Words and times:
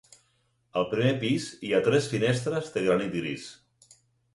Al 0.81 0.87
primer 0.93 1.11
pis 1.25 1.47
hi 1.69 1.75
ha 1.81 1.85
tres 1.91 2.11
finestres 2.17 2.77
de 2.79 2.87
granit 2.91 3.17
gris. 3.23 3.51